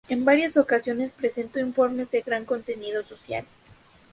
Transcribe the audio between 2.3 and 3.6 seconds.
contenido social.